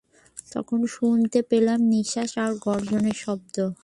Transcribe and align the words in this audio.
তখন 0.51 0.79
শুনতে 0.87 1.39
পেলেন 1.41 1.79
নিঃশ্বাস 1.93 2.31
আর 2.37 2.51
গর্জনের 2.65 3.17
শব্দ। 3.23 3.55